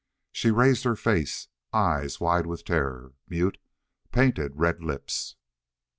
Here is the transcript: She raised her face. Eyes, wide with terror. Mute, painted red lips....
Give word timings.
She 0.31 0.49
raised 0.49 0.83
her 0.83 0.95
face. 0.95 1.47
Eyes, 1.73 2.19
wide 2.19 2.47
with 2.47 2.65
terror. 2.65 3.13
Mute, 3.29 3.59
painted 4.11 4.53
red 4.55 4.81
lips.... 4.83 5.35